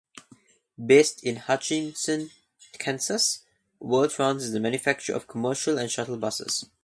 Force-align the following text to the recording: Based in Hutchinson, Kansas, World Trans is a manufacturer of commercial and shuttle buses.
Based 0.83 1.23
in 1.23 1.35
Hutchinson, 1.47 2.31
Kansas, 2.79 3.43
World 3.79 4.09
Trans 4.09 4.43
is 4.45 4.53
a 4.55 4.59
manufacturer 4.59 5.15
of 5.15 5.27
commercial 5.27 5.77
and 5.77 5.91
shuttle 5.91 6.17
buses. 6.17 6.65